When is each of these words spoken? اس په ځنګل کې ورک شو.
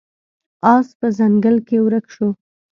اس 0.73 0.87
په 0.99 1.07
ځنګل 1.17 1.55
کې 1.67 1.77
ورک 1.85 2.05
شو. 2.15 2.27